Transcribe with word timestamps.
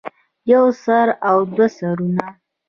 يو 0.51 0.65
سر 0.83 1.07
او 1.29 1.37
دوه 1.55 1.67
سرونه 1.77 2.27